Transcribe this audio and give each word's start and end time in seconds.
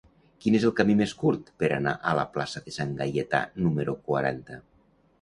Quin 0.45 0.55
és 0.59 0.63
el 0.69 0.71
camí 0.79 0.95
més 1.01 1.13
curt 1.19 1.51
per 1.63 1.71
anar 1.77 1.95
a 2.13 2.15
la 2.23 2.25
plaça 2.39 2.65
de 2.65 2.75
Sant 2.81 2.99
Gaietà 3.05 3.47
número 3.63 3.99
quaranta? 4.13 4.63